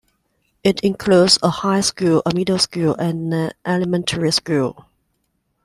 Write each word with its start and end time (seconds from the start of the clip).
It 0.63 0.79
includes 0.81 1.37
a 1.43 1.49
high 1.51 1.81
school, 1.81 2.23
a 2.25 2.33
middle 2.33 2.57
school, 2.57 2.95
and 2.95 3.31
an 3.31 3.51
elementary 3.63 4.31
school. 4.31 4.87